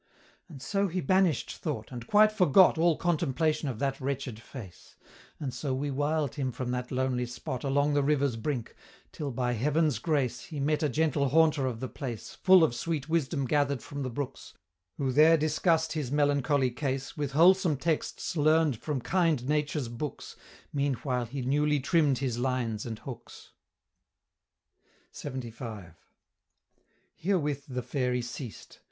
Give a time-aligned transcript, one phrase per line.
[0.49, 4.95] "And so he banish'd thought, and quite forgot All contemplation of that wretched face;
[5.39, 8.75] And so we wiled him from that lonely spot Along the river's brink;
[9.11, 13.09] till, by heaven's grace, He met a gentle haunter of the place, Full of sweet
[13.09, 14.55] wisdom gather'd from the brooks,
[14.97, 20.35] Who there discuss'd his melancholy case With wholesome texts learned from kind nature's books,
[20.73, 23.51] Meanwhile he newly trimm'd his lines and hooks."
[25.13, 25.93] LXXV.
[27.13, 28.79] Herewith the Fairy ceased.